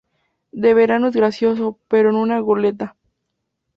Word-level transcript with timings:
de 0.51 0.73
verano 0.73 1.09
es 1.09 1.15
gracioso, 1.15 1.77
pero 1.87 2.09
en 2.09 2.15
una 2.15 2.39
goleta 2.39 2.95